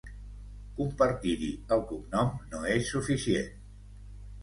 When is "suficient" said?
2.97-3.57